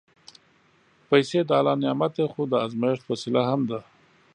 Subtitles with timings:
[1.07, 3.79] پېسې د الله نعمت دی، خو د ازمېښت وسیله هم ده.